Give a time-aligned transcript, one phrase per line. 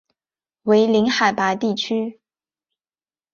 [0.63, 2.19] 为零海拔地区。